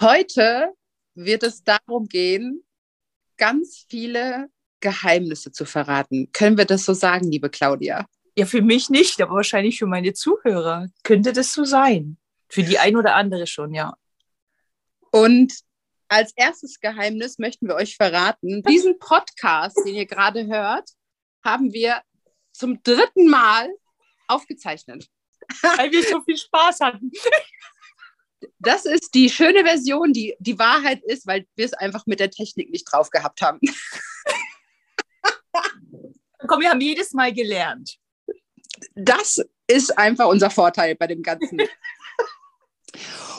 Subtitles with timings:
[0.00, 0.72] Heute
[1.14, 2.62] wird es darum gehen,
[3.36, 6.30] ganz viele Geheimnisse zu verraten.
[6.32, 8.06] Können wir das so sagen, liebe Claudia?
[8.36, 12.16] Ja, für mich nicht, aber wahrscheinlich für meine Zuhörer könnte das so sein.
[12.48, 13.96] Für die ein oder andere schon, ja.
[15.10, 15.52] Und
[16.06, 20.90] als erstes Geheimnis möchten wir euch verraten, diesen Podcast, den ihr gerade hört,
[21.44, 22.02] haben wir
[22.52, 23.68] zum dritten Mal
[24.28, 25.08] aufgezeichnet.
[25.62, 27.10] Weil wir so viel Spaß hatten.
[28.58, 32.30] Das ist die schöne Version, die die Wahrheit ist, weil wir es einfach mit der
[32.30, 33.60] Technik nicht drauf gehabt haben.
[36.46, 37.98] Komm, wir haben jedes Mal gelernt.
[38.94, 41.60] Das ist einfach unser Vorteil bei dem Ganzen.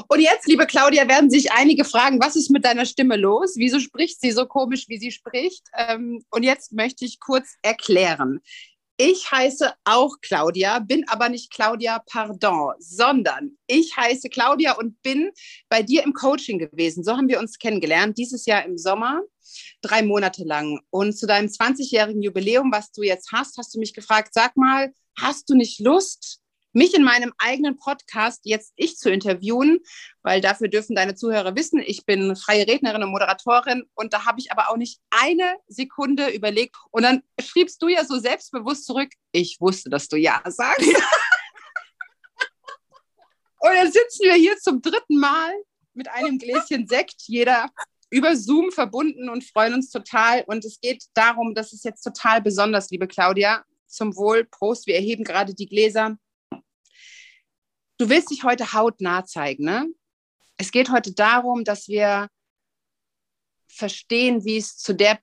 [0.07, 3.53] Und jetzt, liebe Claudia, werden sich einige fragen, was ist mit deiner Stimme los?
[3.55, 5.67] Wieso spricht sie so komisch, wie sie spricht?
[5.75, 8.41] Ähm, und jetzt möchte ich kurz erklären.
[9.01, 15.31] Ich heiße auch Claudia, bin aber nicht Claudia Pardon, sondern ich heiße Claudia und bin
[15.69, 17.05] bei dir im Coaching gewesen.
[17.05, 19.21] So haben wir uns kennengelernt, dieses Jahr im Sommer,
[19.81, 20.81] drei Monate lang.
[20.89, 24.91] Und zu deinem 20-jährigen Jubiläum, was du jetzt hast, hast du mich gefragt, sag mal,
[25.17, 26.41] hast du nicht Lust,
[26.73, 29.79] mich in meinem eigenen Podcast jetzt ich zu interviewen,
[30.21, 34.39] weil dafür dürfen deine Zuhörer wissen, ich bin freie Rednerin und Moderatorin und da habe
[34.39, 39.09] ich aber auch nicht eine Sekunde überlegt und dann schriebst du ja so selbstbewusst zurück,
[39.31, 40.79] ich wusste, dass du ja sagst.
[43.59, 45.51] und dann sitzen wir hier zum dritten Mal
[45.93, 47.69] mit einem Gläschen Sekt, jeder
[48.11, 50.43] über Zoom verbunden und freuen uns total.
[50.47, 53.63] Und es geht darum, das ist jetzt total besonders, liebe Claudia.
[53.87, 56.17] Zum Wohl, Prost, wir erheben gerade die Gläser
[57.99, 59.87] du willst dich heute hautnah zeigen, ne?
[60.57, 62.27] Es geht heute darum, dass wir
[63.67, 65.19] verstehen, wie es zu der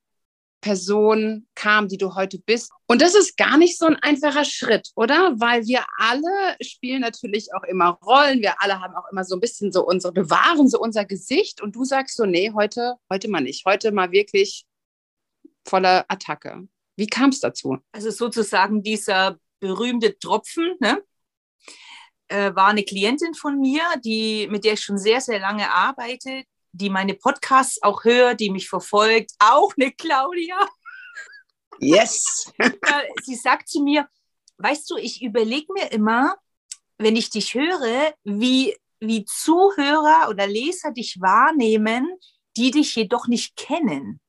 [0.63, 2.73] Person kam, die du heute bist.
[2.87, 5.35] Und das ist gar nicht so ein einfacher Schritt, oder?
[5.39, 8.41] Weil wir alle spielen natürlich auch immer Rollen.
[8.41, 11.61] Wir alle haben auch immer so ein bisschen so unsere, bewahren so unser Gesicht.
[11.61, 13.67] Und du sagst so, nee, heute, heute mal nicht.
[13.67, 14.65] Heute mal wirklich
[15.67, 16.67] voller Attacke.
[16.97, 17.79] Wie kam es dazu?
[17.93, 21.03] Also sozusagen dieser berühmte Tropfen, ne?
[22.29, 26.45] Äh, war eine Klientin von mir, die, mit der ich schon sehr, sehr lange arbeite,
[26.73, 30.59] die meine Podcasts auch hört, die mich verfolgt, auch eine Claudia.
[31.81, 32.53] Yes.
[33.25, 34.09] Sie sagt zu mir,
[34.59, 36.36] weißt du, ich überlege mir immer,
[36.98, 42.09] wenn ich dich höre, wie, wie Zuhörer oder Leser dich wahrnehmen,
[42.57, 44.20] die dich jedoch nicht kennen.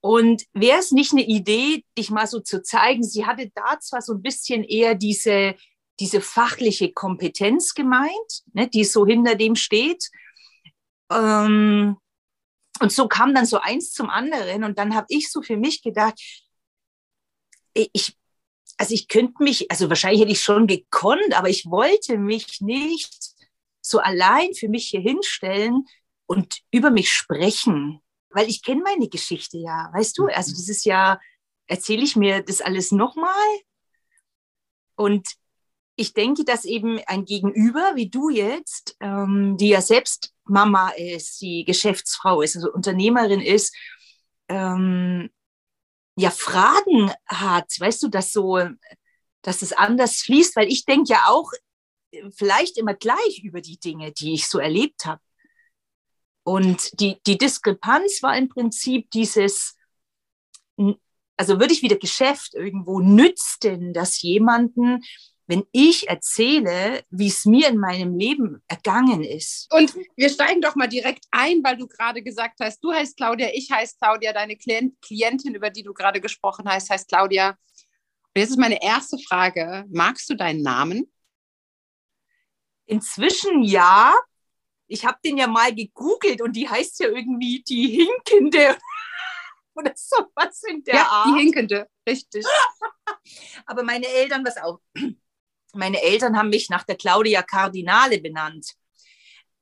[0.00, 3.02] Und wäre es nicht eine Idee, dich mal so zu zeigen?
[3.02, 5.56] Sie hatte da zwar so ein bisschen eher diese
[6.00, 10.10] diese fachliche Kompetenz gemeint, ne, die so hinter dem steht.
[11.10, 11.96] Ähm,
[12.80, 14.64] und so kam dann so eins zum anderen.
[14.64, 16.20] Und dann habe ich so für mich gedacht,
[17.74, 18.16] ich,
[18.78, 23.34] also ich könnte mich, also wahrscheinlich hätte ich schon gekonnt, aber ich wollte mich nicht
[23.80, 25.84] so allein für mich hier hinstellen
[26.26, 30.26] und über mich sprechen, weil ich kenne meine Geschichte ja, weißt du?
[30.26, 31.20] Also das ist ja,
[31.66, 33.32] erzähle ich mir das alles nochmal?
[34.96, 35.28] Und
[35.96, 41.40] ich denke, dass eben ein Gegenüber wie du jetzt, ähm, die ja selbst Mama ist,
[41.40, 43.74] die Geschäftsfrau ist, also Unternehmerin ist,
[44.48, 45.30] ähm,
[46.18, 48.60] ja Fragen hat, weißt du, dass so,
[49.42, 51.50] dass es anders fließt, weil ich denke ja auch
[52.10, 55.20] äh, vielleicht immer gleich über die Dinge, die ich so erlebt habe.
[56.42, 59.76] Und die, die Diskrepanz war im Prinzip dieses,
[61.36, 65.02] also würde ich wieder Geschäft irgendwo nützt denn das jemanden,
[65.46, 69.72] wenn ich erzähle, wie es mir in meinem Leben ergangen ist.
[69.72, 73.48] Und wir steigen doch mal direkt ein, weil du gerade gesagt hast, du heißt Claudia,
[73.52, 77.50] ich heiße Claudia, deine Klientin, über die du gerade gesprochen hast, heißt Claudia.
[77.50, 81.10] Und jetzt ist meine erste Frage, magst du deinen Namen?
[82.86, 84.14] Inzwischen ja.
[84.88, 88.76] Ich habe den ja mal gegoogelt und die heißt ja irgendwie die Hinkende
[89.74, 91.26] oder sowas in der ja, Art.
[91.28, 92.44] Die Hinkende, richtig.
[93.66, 94.80] Aber meine Eltern, was auch,
[95.76, 98.72] meine Eltern haben mich nach der Claudia Cardinale benannt.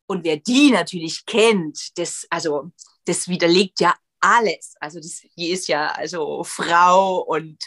[0.07, 2.71] Und wer die natürlich kennt, das, also,
[3.05, 4.75] das widerlegt ja alles.
[4.81, 7.59] Also, das, die ist ja also Frau und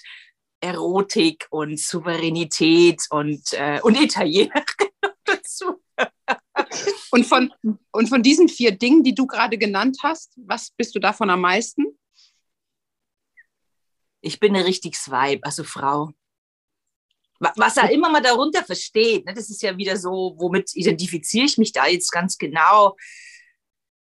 [0.59, 4.63] Erotik und Souveränität und, äh, und Italienerin
[5.23, 5.81] dazu.
[7.11, 7.53] und, von,
[7.91, 11.41] und von diesen vier Dingen, die du gerade genannt hast, was bist du davon am
[11.41, 11.85] meisten?
[14.21, 16.11] Ich bin eine richtiges Weib, also Frau
[17.39, 19.25] was er immer mal darunter versteht.
[19.25, 19.33] Ne?
[19.33, 22.95] Das ist ja wieder so, womit identifiziere ich mich da jetzt ganz genau.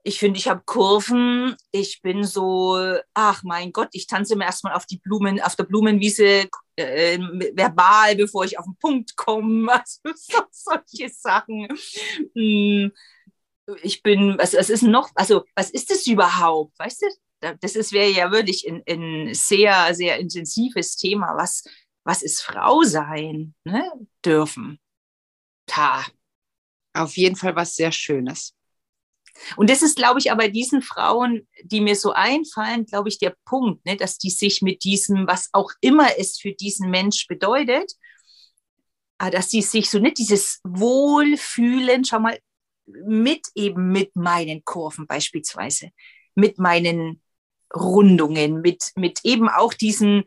[0.06, 1.56] Ich finde, ich habe Kurven.
[1.72, 2.78] Ich bin so,
[3.14, 7.18] ach mein Gott, ich tanze mir erstmal auf die Blumen, auf der Blumenwiese äh,
[7.54, 9.72] verbal, bevor ich auf den Punkt komme.
[9.72, 11.68] Also so, solche Sachen.
[12.34, 12.92] Hm.
[13.82, 16.78] ich bin, was, was ist noch, also was ist das überhaupt?
[16.78, 17.06] Weißt du,
[17.60, 21.34] das wäre ja wirklich ein, ein sehr, sehr intensives Thema.
[21.36, 21.64] Was,
[22.04, 23.90] was ist Frau sein ne,
[24.24, 24.78] dürfen?
[25.66, 26.04] Ta.
[26.92, 28.54] Auf jeden Fall was sehr Schönes.
[29.56, 33.34] Und das ist, glaube ich, aber diesen Frauen, die mir so einfallen, glaube ich, der
[33.44, 37.92] Punkt, ne, dass die sich mit diesem, was auch immer es für diesen Mensch bedeutet,
[39.18, 42.38] ah, dass sie sich so nicht dieses Wohlfühlen, schau mal,
[42.86, 45.90] mit eben mit meinen Kurven beispielsweise,
[46.34, 47.22] mit meinen
[47.74, 50.24] Rundungen, mit, mit eben auch diesen,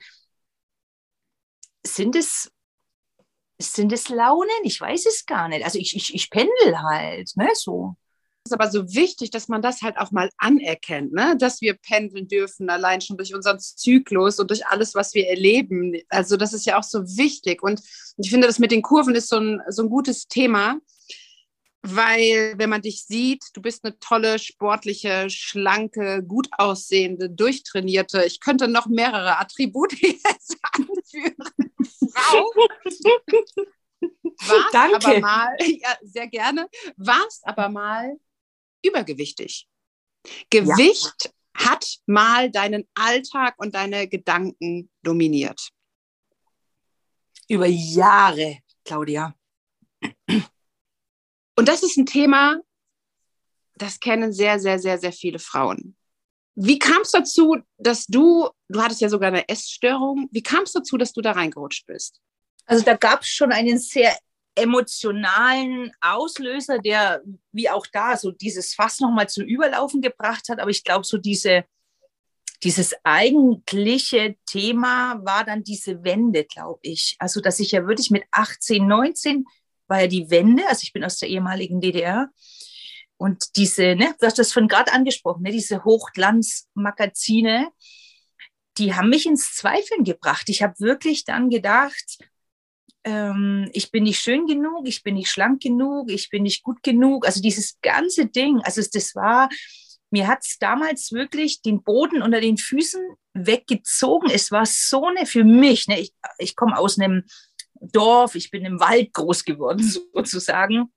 [1.95, 2.51] sind es,
[3.59, 4.49] sind es Launen?
[4.63, 5.63] Ich weiß es gar nicht.
[5.65, 7.95] Also ich, ich, ich pendel halt, ne, so.
[8.47, 11.35] Es ist aber so wichtig, dass man das halt auch mal anerkennt, ne?
[11.37, 15.99] dass wir pendeln dürfen, allein schon durch unseren Zyklus und durch alles, was wir erleben.
[16.07, 17.61] Also das ist ja auch so wichtig.
[17.61, 17.81] Und
[18.17, 20.79] ich finde, das mit den Kurven ist so ein, so ein gutes Thema,
[21.81, 28.39] weil wenn man dich sieht, du bist eine tolle, sportliche, schlanke, gut aussehende, durchtrainierte, ich
[28.39, 31.35] könnte noch mehrere Attribute jetzt anführen.
[32.13, 32.51] Frau.
[34.39, 34.95] Warst Danke.
[34.95, 38.19] aber mal, ja, sehr gerne, warst aber mal
[38.85, 39.67] übergewichtig.
[40.51, 41.65] Gewicht ja.
[41.67, 45.69] hat mal deinen Alltag und deine Gedanken dominiert.
[47.47, 49.35] Über Jahre, Claudia.
[51.67, 52.61] Das ist ein Thema,
[53.75, 55.97] das kennen sehr, sehr, sehr, sehr viele Frauen.
[56.55, 60.71] Wie kam es dazu, dass du, du hattest ja sogar eine Essstörung, wie kam es
[60.71, 62.21] dazu, dass du da reingerutscht bist?
[62.65, 64.17] Also da gab es schon einen sehr
[64.55, 67.21] emotionalen Auslöser, der
[67.51, 70.59] wie auch da so dieses Fass nochmal zum Überlaufen gebracht hat.
[70.59, 71.65] Aber ich glaube, so diese,
[72.63, 77.17] dieses eigentliche Thema war dann diese Wende, glaube ich.
[77.19, 79.45] Also, dass ich ja wirklich mit 18, 19
[79.87, 82.29] war ja die Wende, also ich bin aus der ehemaligen DDR.
[83.17, 87.69] Und diese, ne, du hast das von gerade angesprochen, ne, diese Hochglanzmagazine,
[88.77, 90.49] die haben mich ins Zweifeln gebracht.
[90.49, 92.19] Ich habe wirklich dann gedacht,
[93.03, 96.83] ähm, ich bin nicht schön genug, ich bin nicht schlank genug, ich bin nicht gut
[96.83, 97.25] genug.
[97.25, 99.49] Also dieses ganze Ding, also das war,
[100.11, 103.01] mir hat es damals wirklich den Boden unter den Füßen
[103.33, 104.29] weggezogen.
[104.29, 107.23] Es war so eine für mich, ne, ich, ich komme aus einem
[107.81, 109.83] Dorf, ich bin im Wald groß geworden
[110.13, 110.91] sozusagen.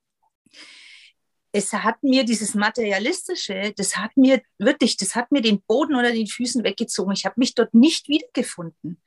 [1.53, 6.13] Es hat mir dieses Materialistische, das hat mir wirklich, das hat mir den Boden unter
[6.13, 7.13] den Füßen weggezogen.
[7.13, 9.03] Ich habe mich dort nicht wiedergefunden.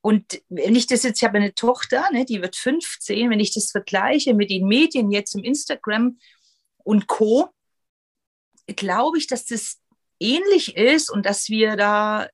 [0.00, 3.52] Und wenn ich das jetzt, ich habe eine Tochter, ne, die wird 15, wenn ich
[3.52, 6.18] das vergleiche mit den Medien jetzt im Instagram
[6.84, 7.48] und Co.,
[8.66, 9.80] glaube ich, dass das
[10.20, 12.28] ähnlich ist und dass wir da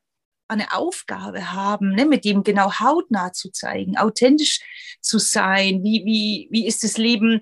[0.52, 4.60] eine Aufgabe haben, ne, mit dem genau hautnah zu zeigen, authentisch
[5.00, 5.82] zu sein.
[5.82, 7.40] Wie, wie, wie ist das Leben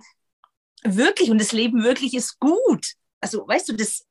[0.83, 1.31] wirklich?
[1.31, 2.95] Und das Leben wirklich ist gut.
[3.21, 4.07] Also, weißt du, das,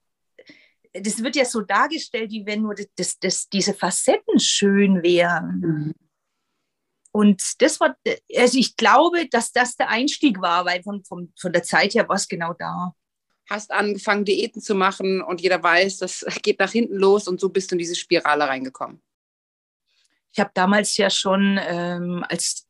[0.94, 5.60] das wird ja so dargestellt, wie wenn nur das, das, diese Facetten schön wären.
[5.60, 5.94] Mhm.
[7.12, 7.98] Und das war,
[8.38, 12.08] also ich glaube, dass das der Einstieg war, weil von, von, von der Zeit her
[12.08, 12.94] war es genau da
[13.50, 17.50] hast angefangen, Diäten zu machen und jeder weiß, das geht nach hinten los und so
[17.50, 19.02] bist du in diese Spirale reingekommen.
[20.32, 22.68] Ich habe damals ja schon ähm, als,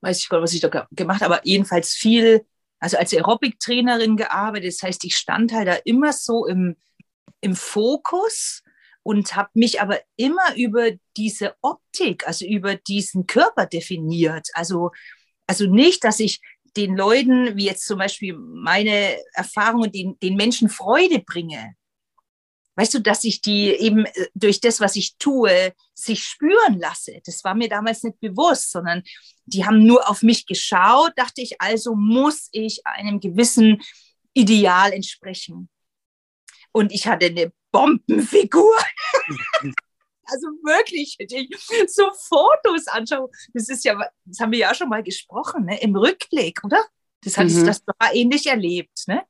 [0.00, 2.46] weiß ich gar nicht, was ich da gemacht aber jedenfalls viel,
[2.78, 4.72] also als Aerobic-Trainerin gearbeitet.
[4.72, 6.76] Das heißt, ich stand halt da immer so im,
[7.42, 8.62] im Fokus
[9.02, 14.48] und habe mich aber immer über diese Optik, also über diesen Körper definiert.
[14.54, 14.92] Also,
[15.46, 16.40] also nicht, dass ich
[16.76, 21.74] den Leuten, wie jetzt zum Beispiel meine Erfahrungen, den, den Menschen Freude bringe.
[22.76, 27.20] Weißt du, dass ich die eben äh, durch das, was ich tue, sich spüren lasse.
[27.24, 29.02] Das war mir damals nicht bewusst, sondern
[29.44, 33.82] die haben nur auf mich geschaut, dachte ich, also muss ich einem gewissen
[34.32, 35.68] Ideal entsprechen.
[36.72, 38.76] Und ich hatte eine Bombenfigur.
[40.30, 44.88] Also wirklich, wenn ich so Fotos anschaue, das ist ja, das haben wir ja schon
[44.88, 45.80] mal gesprochen, ne?
[45.80, 46.82] im Rückblick, oder?
[47.22, 47.66] Das hat mhm.
[47.66, 49.22] das war ähnlich erlebt, ne?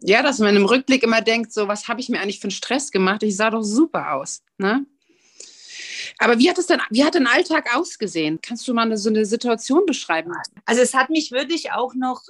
[0.00, 2.52] Ja, dass man im Rückblick immer denkt, so, was habe ich mir eigentlich für einen
[2.52, 3.22] Stress gemacht?
[3.24, 4.86] Ich sah doch super aus, ne?
[6.18, 8.40] Aber wie hat es denn, wie hat dein Alltag ausgesehen?
[8.40, 10.32] Kannst du mal so eine Situation beschreiben?
[10.64, 12.22] Also es hat mich wirklich auch noch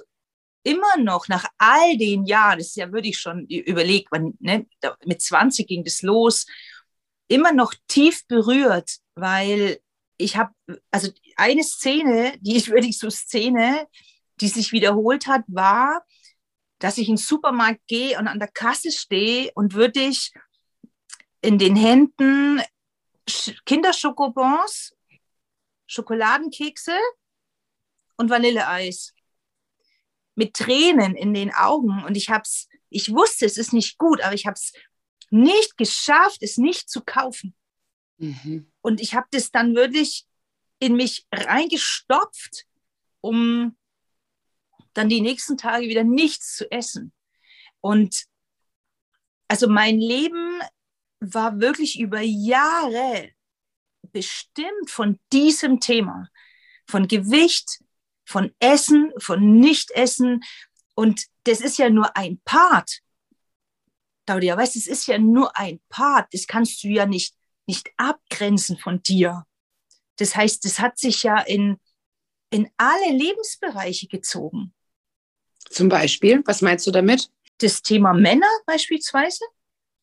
[0.63, 4.65] immer noch nach all den Jahren, das ist ja wirklich schon überlegt, man, ne,
[5.05, 6.45] mit 20 ging das los
[7.29, 9.79] immer noch tief berührt, weil
[10.17, 10.53] ich habe,
[10.91, 13.87] also eine Szene, die ich wirklich so Szene,
[14.41, 16.05] die sich wiederholt hat, war,
[16.79, 20.33] dass ich in den Supermarkt gehe und an der Kasse stehe und wirklich
[21.41, 22.61] in den Händen
[23.65, 24.95] Kinderschokobons,
[25.87, 26.97] Schokoladenkekse
[28.17, 29.13] und Vanilleeis.
[30.35, 34.33] Mit Tränen in den Augen und ich hab's, ich wusste, es ist nicht gut, aber
[34.33, 34.71] ich habe es
[35.31, 37.55] nicht geschafft, es nicht zu kaufen.
[38.17, 38.71] Mhm.
[38.81, 40.25] Und ich habe das dann wirklich
[40.79, 42.65] in mich reingestopft,
[43.21, 43.75] um
[44.93, 47.13] dann die nächsten Tage wieder nichts zu essen.
[47.81, 48.25] Und
[49.47, 50.61] also mein Leben
[51.19, 53.31] war wirklich über Jahre
[54.11, 56.29] bestimmt von diesem Thema,
[56.87, 57.83] von Gewicht,
[58.25, 60.41] von Essen, von Nichtessen.
[60.95, 62.99] Und das ist ja nur ein Part.
[64.29, 66.31] Claudia, weißt du, es ist ja nur ein Part.
[66.35, 67.33] Das kannst du ja nicht,
[67.65, 69.43] nicht abgrenzen von dir.
[70.17, 71.79] Das heißt, es hat sich ja in,
[72.51, 74.71] in alle Lebensbereiche gezogen.
[75.67, 77.31] Zum Beispiel, was meinst du damit?
[77.57, 79.43] Das Thema Männer beispielsweise,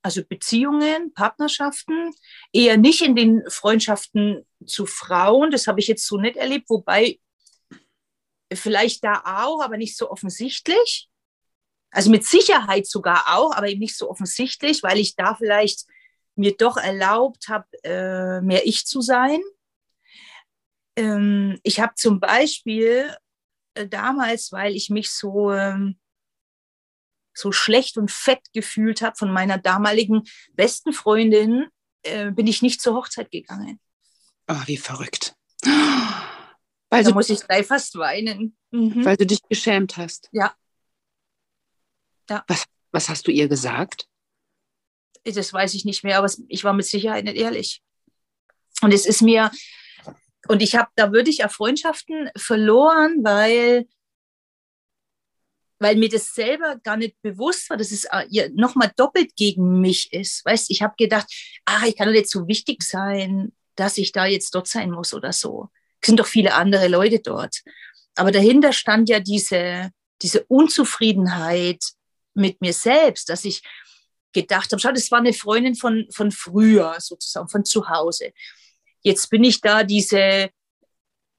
[0.02, 2.11] also Beziehungen, Partnerschaften,
[2.52, 7.21] eher nicht in den Freundschaften zu Frauen, das habe ich jetzt so nicht erlebt, wobei
[8.52, 11.09] vielleicht da auch, aber nicht so offensichtlich.
[11.90, 15.87] Also mit Sicherheit sogar auch, aber eben nicht so offensichtlich, weil ich da vielleicht
[16.35, 19.40] mir doch erlaubt habe, äh, mehr ich zu sein.
[20.97, 23.14] Ähm, ich habe zum Beispiel
[23.75, 25.99] äh, damals, weil ich mich so, ähm,
[27.35, 30.23] so schlecht und fett gefühlt habe von meiner damaligen
[30.55, 31.66] besten Freundin,
[32.02, 33.81] äh, bin ich nicht zur Hochzeit gegangen.
[34.49, 35.35] Oh, wie verrückt.
[36.88, 38.57] Weil da muss ich gleich fast weinen.
[38.71, 39.05] Mhm.
[39.05, 40.28] Weil du dich geschämt hast.
[40.33, 40.55] Ja.
[42.28, 42.45] Ja.
[42.49, 44.06] Was, was hast du ihr gesagt?
[45.25, 47.83] Das weiß ich nicht mehr, aber ich war mit Sicherheit nicht ehrlich.
[48.83, 49.50] Und es ist mir,
[50.49, 53.87] und ich habe da wirklich auch Freundschaften verloren, weil,
[55.78, 60.12] weil mir das selber gar nicht bewusst war, dass es ja nochmal doppelt gegen mich
[60.12, 60.45] ist.
[60.45, 61.26] Weißt, ich habe gedacht,
[61.64, 65.12] ach, ich kann doch nicht so wichtig sein, dass ich da jetzt dort sein muss
[65.12, 65.68] oder so.
[66.00, 67.62] Es sind doch viele andere Leute dort.
[68.14, 69.90] Aber dahinter stand ja diese,
[70.23, 71.96] diese Unzufriedenheit
[72.37, 73.62] mit mir selbst, dass ich
[74.33, 78.33] gedacht habe, schau, das war eine Freundin von, von früher, sozusagen, von zu Hause.
[79.02, 80.50] Jetzt bin ich da diese,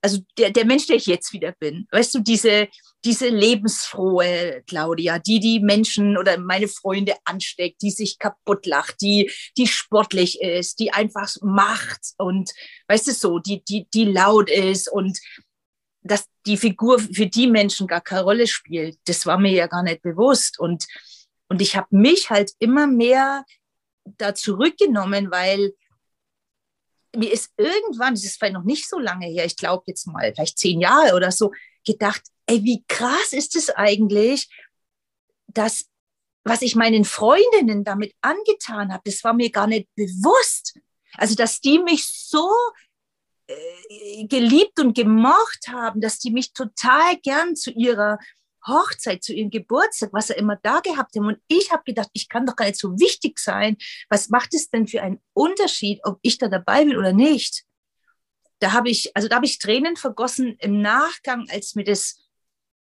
[0.02, 2.70] also der, der Mensch, der ich jetzt wieder bin, weißt du, diese,
[3.06, 9.32] diese lebensfrohe Claudia, die die Menschen oder meine Freunde ansteckt, die sich kaputt lacht, die,
[9.58, 12.52] die sportlich ist, die einfach macht und,
[12.88, 15.20] weißt du, so, die, die, die laut ist und
[16.08, 19.84] dass die Figur für die Menschen gar keine Rolle spielt, das war mir ja gar
[19.84, 20.86] nicht bewusst und,
[21.50, 23.46] und ich habe mich halt immer mehr
[24.06, 25.74] da zurückgenommen, weil
[27.16, 30.34] mir ist irgendwann, das ist vielleicht noch nicht so lange her, ich glaube jetzt mal
[30.34, 31.52] vielleicht zehn Jahre oder so,
[31.86, 34.50] gedacht, ey, wie krass ist es eigentlich,
[35.48, 35.86] dass
[36.48, 40.80] was ich meinen Freundinnen damit angetan habe, das war mir gar nicht bewusst.
[41.16, 42.50] Also, dass die mich so
[44.28, 48.20] geliebt und gemocht haben, dass die mich total gern zu ihrer
[48.66, 51.28] Hochzeit, zu ihrem Geburtstag, was er immer da gehabt haben.
[51.28, 53.78] Und ich habe gedacht, ich kann doch gar nicht so wichtig sein.
[54.10, 57.64] Was macht es denn für einen Unterschied, ob ich da dabei bin oder nicht?
[58.60, 62.18] Da habe ich, also da habe ich Tränen vergossen im Nachgang, als mir das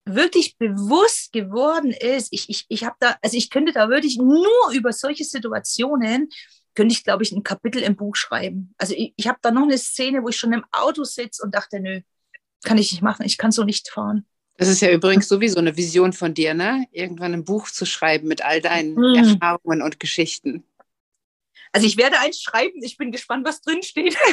[0.05, 2.29] wirklich bewusst geworden ist.
[2.31, 6.31] Ich, ich, ich habe da, also ich könnte da wirklich nur über solche Situationen,
[6.76, 8.75] könnte ich, glaube ich, ein Kapitel im Buch schreiben.
[8.78, 11.54] Also ich, ich habe da noch eine Szene, wo ich schon im Auto sitze und
[11.54, 12.00] dachte, nö,
[12.64, 14.26] kann ich nicht machen, ich kann so nicht fahren.
[14.59, 16.87] Das ist ja übrigens sowieso eine Vision von dir, ne?
[16.90, 19.16] Irgendwann ein Buch zu schreiben mit all deinen mhm.
[19.16, 20.64] Erfahrungen und Geschichten.
[21.73, 24.16] Also ich werde eins schreiben, ich bin gespannt, was drin steht.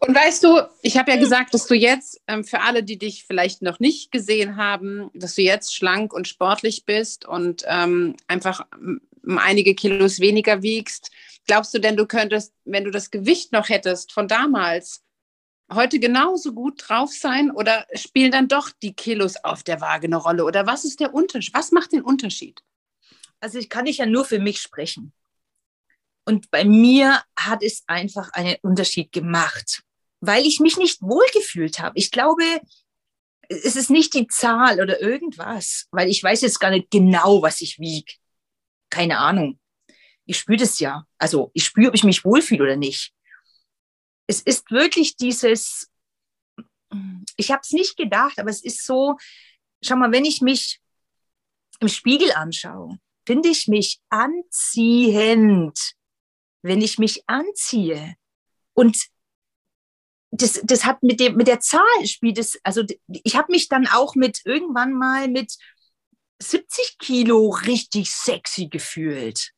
[0.00, 3.24] Und weißt du, ich habe ja gesagt, dass du jetzt, ähm, für alle, die dich
[3.24, 8.66] vielleicht noch nicht gesehen haben, dass du jetzt schlank und sportlich bist und ähm, einfach
[9.26, 11.10] einige Kilos weniger wiegst.
[11.46, 15.02] Glaubst du denn, du könntest, wenn du das Gewicht noch hättest von damals,
[15.72, 20.16] heute genauso gut drauf sein oder spielen dann doch die Kilos auf der Waage eine
[20.16, 20.44] Rolle?
[20.44, 21.54] Oder was ist der Unterschied?
[21.54, 22.60] Was macht den Unterschied?
[23.40, 25.12] Also ich kann ich ja nur für mich sprechen.
[26.24, 29.82] Und bei mir hat es einfach einen Unterschied gemacht,
[30.20, 31.98] weil ich mich nicht wohlgefühlt habe.
[31.98, 32.44] Ich glaube,
[33.48, 37.60] es ist nicht die Zahl oder irgendwas, weil ich weiß jetzt gar nicht genau, was
[37.62, 38.12] ich wiege.
[38.90, 39.58] Keine Ahnung.
[40.26, 41.04] Ich spüre das ja.
[41.18, 43.12] Also ich spüre, ob ich mich wohlfühle oder nicht
[44.30, 45.90] es ist wirklich dieses,
[47.36, 49.16] ich habe es nicht gedacht, aber es ist so,
[49.82, 50.80] schau mal, wenn ich mich
[51.80, 55.76] im Spiegel anschaue, finde ich mich anziehend,
[56.62, 58.14] wenn ich mich anziehe.
[58.72, 58.98] Und
[60.30, 63.88] das, das hat mit, dem, mit der Zahl spielt es, also ich habe mich dann
[63.88, 65.56] auch mit irgendwann mal mit
[66.42, 69.52] 70 Kilo richtig sexy gefühlt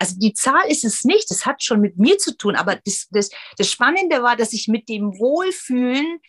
[0.00, 3.06] also die Zahl ist es nicht, das hat schon mit mir zu tun, aber das,
[3.10, 6.20] das, das Spannende war, dass ich mit dem Wohlfühlen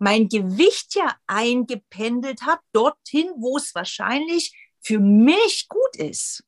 [0.00, 6.42] mein Gewicht ja eingependelt habe, dorthin, wo es wahrscheinlich für mich gut ist.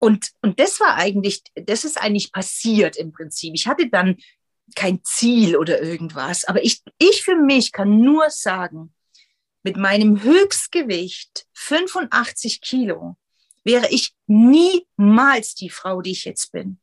[0.00, 3.54] Und, und das war eigentlich, das ist eigentlich passiert im Prinzip.
[3.54, 4.16] Ich hatte dann
[4.74, 8.92] kein Ziel oder irgendwas, aber ich, ich für mich kann nur sagen,
[9.64, 13.16] mit meinem Höchstgewicht 85 Kilo
[13.64, 16.78] wäre ich niemals die Frau, die ich jetzt bin.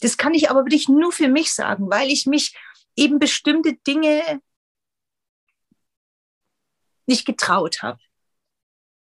[0.00, 2.54] Das kann ich aber wirklich nur für mich sagen, weil ich mich
[2.96, 4.42] eben bestimmte Dinge
[7.06, 8.00] nicht getraut habe,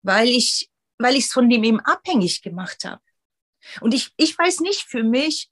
[0.02, 0.70] weil ich
[1.00, 3.02] weil ich es von dem eben abhängig gemacht habe.
[3.82, 5.50] Und ich, ich weiß nicht für mich,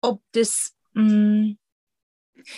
[0.00, 1.58] ob das, mh, hm,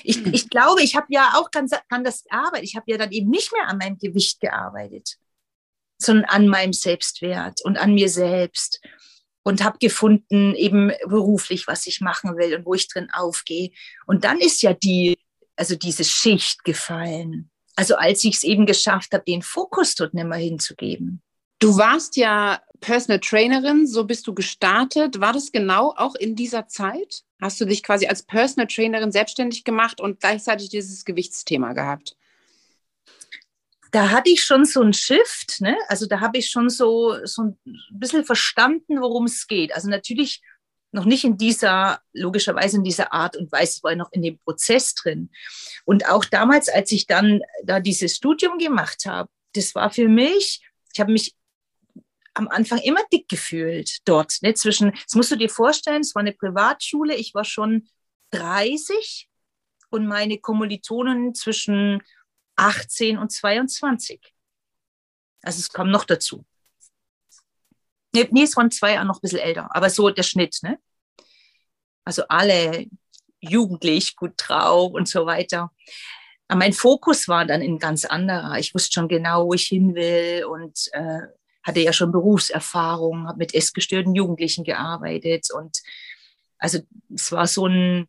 [0.03, 2.65] ich, ich glaube, ich habe ja auch ganz anders gearbeitet.
[2.65, 5.17] Ich habe ja dann eben nicht mehr an meinem Gewicht gearbeitet,
[5.99, 8.81] sondern an meinem Selbstwert und an mir selbst
[9.43, 13.71] und habe gefunden, eben beruflich, was ich machen will und wo ich drin aufgehe.
[14.07, 15.19] Und dann ist ja die,
[15.55, 17.51] also diese Schicht gefallen.
[17.77, 21.23] Also als ich es eben geschafft habe, den Fokus dort nicht mehr hinzugeben.
[21.61, 25.21] Du warst ja Personal Trainerin, so bist du gestartet.
[25.21, 27.23] War das genau auch in dieser Zeit?
[27.41, 32.17] Hast du dich quasi als Personal Trainerin selbstständig gemacht und gleichzeitig dieses Gewichtsthema gehabt?
[33.93, 35.77] Da hatte ich schon so ein Shift, ne?
[35.89, 37.59] also da habe ich schon so, so ein
[37.91, 39.75] bisschen verstanden, worum es geht.
[39.75, 40.43] Also natürlich
[40.93, 44.95] noch nicht in dieser, logischerweise in dieser Art und Weise, war noch in dem Prozess
[44.95, 45.31] drin.
[45.85, 50.63] Und auch damals, als ich dann da dieses Studium gemacht habe, das war für mich,
[50.93, 51.35] ich habe mich
[52.37, 54.39] am Anfang immer dick gefühlt dort.
[54.43, 54.53] Ne?
[54.55, 57.89] Zwischen, das musst du dir vorstellen, es war eine Privatschule, ich war schon
[58.31, 59.29] 30
[59.89, 62.03] und meine Kommilitonen zwischen
[62.57, 64.21] 18 und 22.
[65.43, 66.45] Also es kam noch dazu.
[68.15, 70.59] Nee, nee es waren zwei Jahre noch ein bisschen älter, aber so der Schnitt.
[70.63, 70.79] Ne?
[72.05, 72.87] Also alle
[73.41, 75.71] jugendlich, gut drauf und so weiter.
[76.49, 78.59] Aber mein Fokus war dann ein ganz anderer.
[78.59, 81.23] Ich wusste schon genau, wo ich hin will und äh,
[81.67, 85.79] hatte ja schon Berufserfahrung, habe mit essgestörten Jugendlichen gearbeitet und
[86.59, 86.79] also
[87.15, 88.09] es war so ein,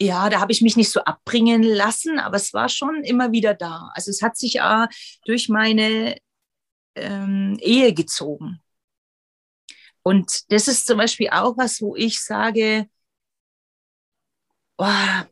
[0.00, 3.54] ja, da habe ich mich nicht so abbringen lassen, aber es war schon immer wieder
[3.54, 3.90] da.
[3.94, 4.86] Also es hat sich auch
[5.24, 6.18] durch meine
[6.96, 8.62] ähm, Ehe gezogen.
[10.02, 12.88] Und das ist zum Beispiel auch was, wo ich sage,
[14.78, 15.22] oh,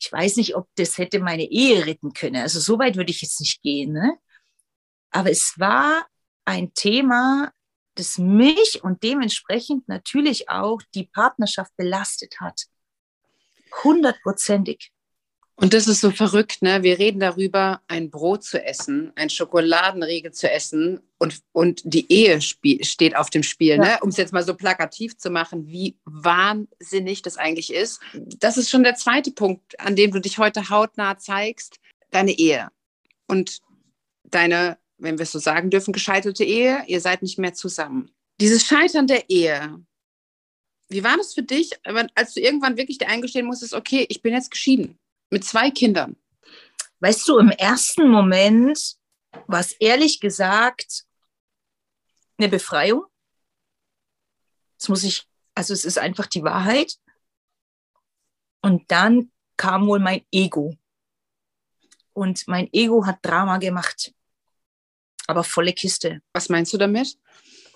[0.00, 2.36] ich weiß nicht, ob das hätte meine Ehe retten können.
[2.36, 3.92] Also so weit würde ich jetzt nicht gehen.
[3.92, 4.18] Ne?
[5.14, 6.06] Aber es war
[6.44, 7.52] ein Thema,
[7.94, 12.64] das mich und dementsprechend natürlich auch die Partnerschaft belastet hat.
[13.84, 14.90] Hundertprozentig.
[15.56, 16.82] Und das ist so verrückt, ne?
[16.82, 22.40] Wir reden darüber, ein Brot zu essen, ein Schokoladenriegel zu essen und, und die Ehe
[22.40, 23.86] steht auf dem Spiel, ne?
[23.86, 23.92] ja.
[23.92, 23.98] ne?
[24.02, 28.00] Um es jetzt mal so plakativ zu machen, wie wahnsinnig das eigentlich ist.
[28.14, 31.78] Das ist schon der zweite Punkt, an dem du dich heute hautnah zeigst,
[32.10, 32.68] deine Ehe
[33.28, 33.60] und
[34.24, 38.10] deine wenn wir es so sagen dürfen, gescheiterte Ehe, ihr seid nicht mehr zusammen.
[38.40, 39.84] Dieses Scheitern der Ehe,
[40.88, 41.72] wie war das für dich,
[42.14, 44.98] als du irgendwann wirklich dir eingestehen musstest, okay, ich bin jetzt geschieden
[45.30, 46.16] mit zwei Kindern?
[47.00, 48.96] Weißt du, im ersten Moment
[49.46, 51.04] war es ehrlich gesagt
[52.38, 53.04] eine Befreiung.
[54.78, 56.96] Das muss ich, also es ist einfach die Wahrheit.
[58.62, 60.76] Und dann kam wohl mein Ego.
[62.12, 64.14] Und mein Ego hat Drama gemacht
[65.26, 66.20] aber volle Kiste.
[66.32, 67.16] Was meinst du damit?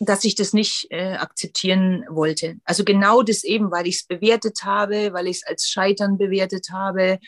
[0.01, 2.57] Dass ich das nicht äh, akzeptieren wollte.
[2.65, 6.71] Also genau das eben, weil ich es bewertet habe, weil ich es als Scheitern bewertet
[6.71, 7.19] habe,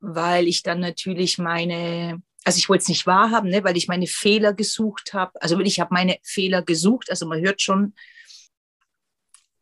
[0.00, 4.06] weil ich dann natürlich meine, also ich wollte es nicht wahrhaben, ne, weil ich meine
[4.06, 5.40] Fehler gesucht habe.
[5.42, 7.94] Also ich habe meine Fehler gesucht, also man hört schon.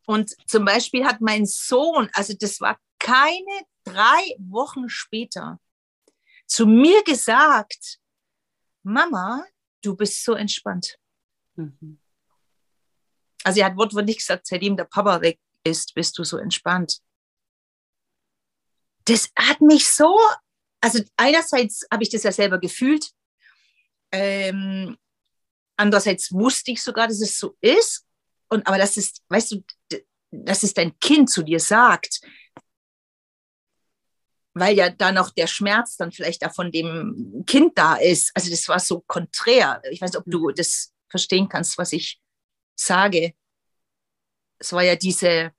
[0.06, 5.58] Und zum Beispiel hat mein Sohn, also das war keine drei Wochen später,
[6.46, 7.98] zu mir gesagt,
[8.85, 9.44] Mama,
[9.83, 10.97] du bist so entspannt.
[11.57, 11.99] Mhm.
[13.42, 17.01] Also er hat wortwörtlich gesagt, seitdem der Papa weg ist, bist du so entspannt.
[19.05, 20.18] Das hat mich so,
[20.81, 23.11] also einerseits habe ich das ja selber gefühlt,
[24.12, 24.97] ähm,
[25.77, 28.07] andererseits wusste ich sogar, dass es so ist.
[28.49, 29.64] Und aber das ist, weißt du,
[30.31, 32.20] dass es dein Kind zu dir sagt,
[34.54, 38.30] weil ja da noch der Schmerz dann vielleicht da von dem Kind da ist.
[38.34, 39.82] Also das war so konträr.
[39.90, 40.54] Ich weiß nicht, ob du mhm.
[40.54, 42.20] das verstehen kannst, was ich
[42.76, 43.34] sage.
[44.58, 45.52] Es war ja diese,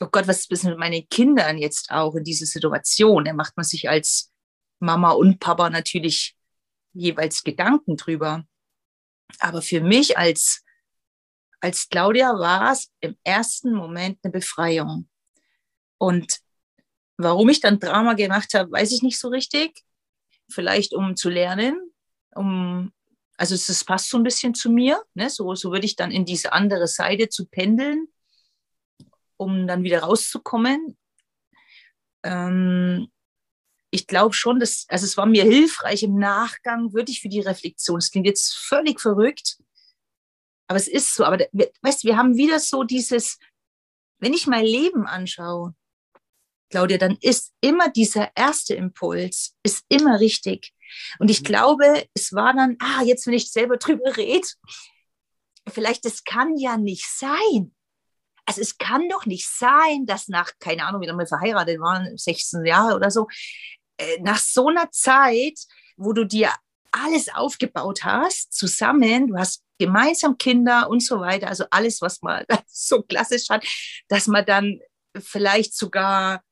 [0.00, 3.24] oh Gott, was ist mit meinen Kindern jetzt auch in dieser Situation?
[3.24, 4.32] Da macht man sich als
[4.80, 6.36] Mama und Papa natürlich
[6.92, 8.44] jeweils Gedanken drüber.
[9.38, 10.64] Aber für mich als,
[11.60, 15.08] als Claudia war es im ersten Moment eine Befreiung.
[15.98, 16.40] Und
[17.18, 19.84] warum ich dann Drama gemacht habe, weiß ich nicht so richtig.
[20.50, 21.92] Vielleicht um zu lernen,
[22.34, 22.92] um,
[23.36, 25.02] also es passt so ein bisschen zu mir.
[25.14, 25.28] Ne?
[25.28, 28.08] So, so würde ich dann in diese andere Seite zu pendeln,
[29.36, 30.96] um dann wieder rauszukommen.
[32.22, 33.08] Ähm,
[33.90, 37.40] ich glaube schon, dass, also es war mir hilfreich im Nachgang, würde ich für die
[37.40, 37.98] Reflexion.
[37.98, 39.58] Es klingt jetzt völlig verrückt,
[40.66, 41.24] aber es ist so.
[41.24, 43.38] Aber weißt du, wir haben wieder so dieses,
[44.18, 45.74] wenn ich mein Leben anschaue,
[46.70, 50.72] Claudia, dann ist immer dieser erste Impuls, ist immer richtig.
[51.18, 51.46] Und ich mhm.
[51.46, 54.46] glaube, es war dann, ah, jetzt, wenn ich selber drüber rede,
[55.68, 57.74] vielleicht, das kann ja nicht sein.
[58.46, 62.16] Also es kann doch nicht sein, dass nach, keine Ahnung, wie lange wir verheiratet waren,
[62.16, 63.26] 16 Jahre oder so,
[63.98, 65.58] äh, nach so einer Zeit,
[65.96, 66.52] wo du dir
[66.90, 72.44] alles aufgebaut hast, zusammen, du hast gemeinsam Kinder und so weiter, also alles, was man
[72.66, 73.66] so klassisch hat,
[74.08, 74.80] dass man dann
[75.18, 76.42] vielleicht sogar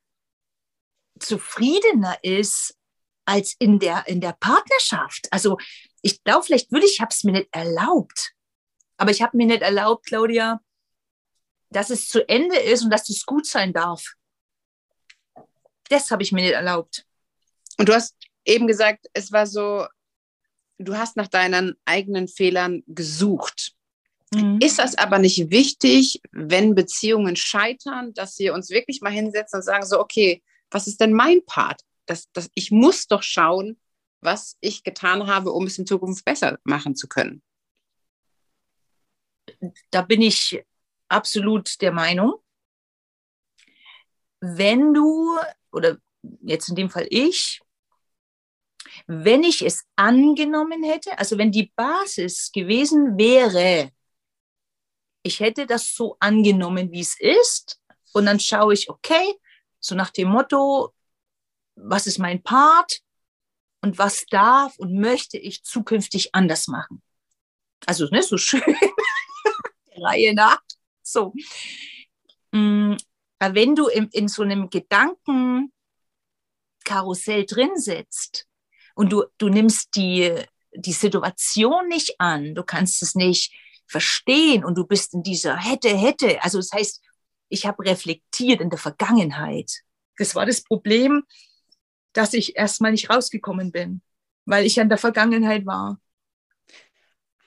[1.19, 2.77] zufriedener ist
[3.25, 5.27] als in der, in der Partnerschaft.
[5.31, 5.59] Also
[6.03, 8.33] ich glaube, vielleicht würde ich, habe es mir nicht erlaubt.
[8.97, 10.61] Aber ich habe mir nicht erlaubt, Claudia,
[11.71, 14.15] dass es zu Ende ist und dass es gut sein darf.
[15.89, 17.05] Das habe ich mir nicht erlaubt.
[17.79, 19.87] Und du hast eben gesagt, es war so,
[20.79, 23.73] du hast nach deinen eigenen Fehlern gesucht.
[24.33, 24.59] Mhm.
[24.61, 29.63] Ist das aber nicht wichtig, wenn Beziehungen scheitern, dass wir uns wirklich mal hinsetzen und
[29.63, 31.83] sagen, so, okay, was ist denn mein Part?
[32.07, 33.81] Das, das, ich muss doch schauen,
[34.21, 37.43] was ich getan habe, um es in Zukunft besser machen zu können.
[39.91, 40.65] Da bin ich
[41.09, 42.35] absolut der Meinung.
[44.41, 45.39] Wenn du,
[45.73, 45.99] oder
[46.43, 47.61] jetzt in dem Fall ich,
[49.07, 53.91] wenn ich es angenommen hätte, also wenn die Basis gewesen wäre,
[55.23, 57.81] ich hätte das so angenommen, wie es ist,
[58.13, 59.35] und dann schaue ich, okay,
[59.87, 60.93] so nach dem Motto,
[61.77, 63.01] was ist mein Part
[63.83, 67.03] und was darf und möchte ich zukünftig anders machen.
[67.87, 68.63] Also ne, so schön
[69.95, 70.61] der Reihe nach.
[71.03, 71.33] So.
[72.53, 72.97] Mm,
[73.39, 78.47] wenn du in, in so einem Gedankenkarussell drin sitzt,
[78.97, 80.35] und du, du nimmst die,
[80.75, 83.55] die Situation nicht an, du kannst es nicht
[83.87, 86.43] verstehen und du bist in dieser hätte, hätte.
[86.43, 87.03] Also das heißt,
[87.49, 89.83] ich habe reflektiert in der Vergangenheit.
[90.19, 91.25] Das war das Problem,
[92.13, 94.03] dass ich erstmal nicht rausgekommen bin,
[94.47, 96.01] weil ich in der Vergangenheit war.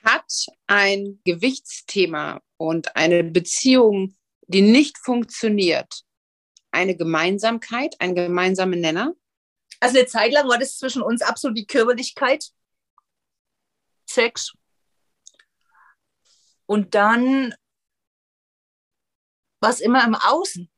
[0.03, 0.31] Hat
[0.67, 4.15] ein Gewichtsthema und eine Beziehung,
[4.47, 6.03] die nicht funktioniert,
[6.71, 9.13] eine Gemeinsamkeit, einen gemeinsamen Nenner?
[9.79, 12.51] Also eine Zeit lang war das zwischen uns absolut die Körperlichkeit,
[14.09, 14.53] Sex.
[16.65, 17.53] Und dann
[19.59, 20.69] war es immer im Außen.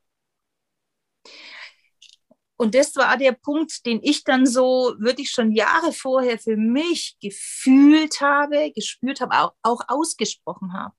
[2.61, 7.17] Und das war der Punkt, den ich dann so wirklich schon Jahre vorher für mich
[7.19, 10.93] gefühlt habe, gespürt habe, auch, auch ausgesprochen habe.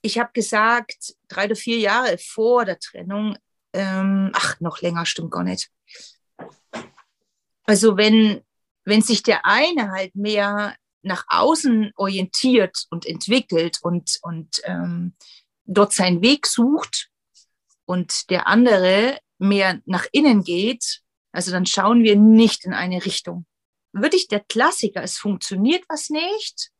[0.00, 3.36] Ich habe gesagt, drei oder vier Jahre vor der Trennung,
[3.72, 5.70] ähm, ach, noch länger stimmt gar nicht.
[7.64, 8.42] Also wenn,
[8.84, 15.16] wenn sich der eine halt mehr nach außen orientiert und entwickelt und, und ähm,
[15.64, 17.08] dort seinen Weg sucht
[17.84, 21.00] und der andere mehr nach innen geht,
[21.32, 23.46] also dann schauen wir nicht in eine Richtung.
[23.92, 26.72] Wirklich der Klassiker, es funktioniert was nicht,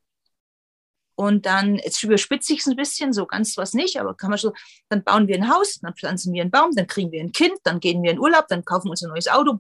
[1.15, 4.39] und dann, jetzt überspitze ich es ein bisschen, so ganz was nicht, aber kann man
[4.39, 4.53] schon,
[4.89, 7.59] dann bauen wir ein Haus, dann pflanzen wir einen Baum, dann kriegen wir ein Kind,
[7.65, 9.57] dann gehen wir in Urlaub, dann kaufen wir uns ein neues Auto,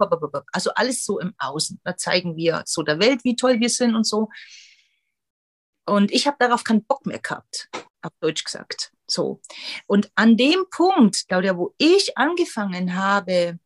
[0.53, 1.81] also alles so im Außen.
[1.85, 4.29] Da zeigen wir so der Welt, wie toll wir sind und so.
[5.85, 7.69] Und ich habe darauf keinen Bock mehr gehabt,
[8.03, 8.93] auf Deutsch gesagt.
[9.07, 9.41] So.
[9.87, 13.59] Und an dem Punkt, Claudia, wo ich angefangen habe,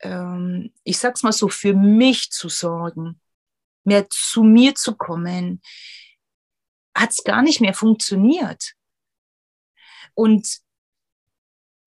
[0.00, 3.20] ähm, ich sag's mal so, für mich zu sorgen,
[3.84, 5.62] mehr zu mir zu kommen,
[6.94, 8.74] hat es gar nicht mehr funktioniert.
[10.14, 10.58] Und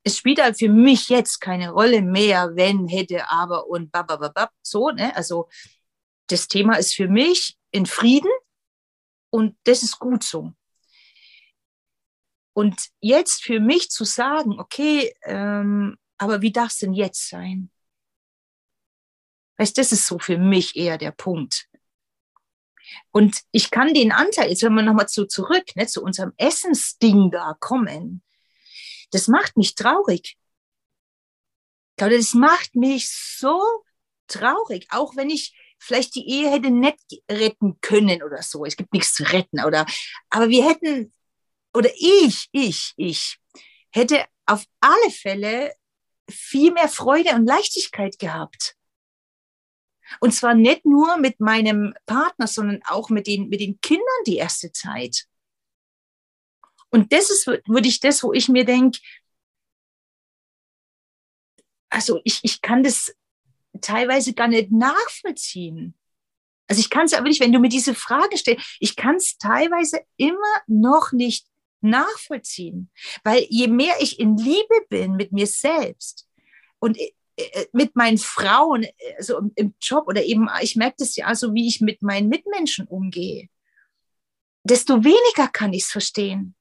[0.04, 4.90] es spielt halt für mich jetzt keine Rolle mehr, wenn, hätte, aber und babababab, so,
[4.90, 5.16] ne?
[5.16, 5.48] Also
[6.28, 8.32] das Thema ist für mich in Frieden
[9.32, 10.54] und das ist gut so.
[12.54, 17.72] Und jetzt für mich zu sagen, okay, ähm, aber wie darf es denn jetzt sein?
[19.58, 21.68] Weißt, das ist so für mich eher der Punkt.
[23.12, 27.32] Und ich kann den Anteil, jetzt wenn wir nochmal zu, zurück, ne, zu unserem Essensding
[27.32, 28.24] da kommen,
[29.12, 30.38] das macht mich traurig.
[31.96, 33.62] Das macht mich so
[34.28, 38.66] traurig, auch wenn ich vielleicht die Ehe hätte nicht retten können oder so.
[38.66, 39.86] Es gibt nichts zu retten, oder,
[40.30, 41.12] aber wir hätten,
[41.74, 43.40] oder ich, ich, ich,
[43.94, 45.74] hätte auf alle Fälle
[46.30, 48.76] viel mehr Freude und Leichtigkeit gehabt.
[50.20, 54.38] Und zwar nicht nur mit meinem Partner, sondern auch mit den, mit den Kindern die
[54.38, 55.26] erste Zeit.
[56.90, 59.00] Und das ist, würde ich das, wo ich mir denke,
[61.90, 63.14] also ich, ich kann das
[63.82, 65.96] teilweise gar nicht nachvollziehen.
[66.68, 69.38] Also ich kann es aber nicht, wenn du mir diese Frage stellst, ich kann es
[69.38, 71.48] teilweise immer noch nicht
[71.82, 72.90] nachvollziehen,
[73.24, 76.28] weil je mehr ich in Liebe bin mit mir selbst
[76.80, 78.86] und äh, äh, mit meinen Frauen,
[79.18, 82.88] also im Job oder eben, ich merke das ja so, wie ich mit meinen Mitmenschen
[82.88, 83.50] umgehe,
[84.64, 86.56] desto weniger kann ich es verstehen.